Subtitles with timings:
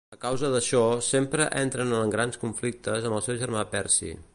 [0.13, 4.17] A causa d'això sempre entren en grans conflictes amb el seu germà Percy.